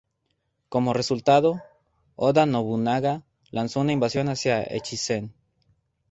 [0.67, 1.61] Como resultado,
[2.15, 5.31] Oda Nobunaga lanzó una invasión hacia Echizen.